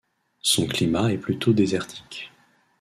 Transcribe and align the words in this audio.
Son 0.41 0.65
climat 0.65 1.11
est 1.11 1.19
plutôt 1.19 1.53
désertique. 1.53 2.31